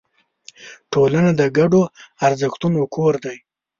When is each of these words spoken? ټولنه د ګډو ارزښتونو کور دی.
ټولنه 0.91 1.31
د 1.39 1.41
ګډو 1.57 1.81
ارزښتونو 2.27 2.79
کور 2.95 3.13
دی. 3.23 3.37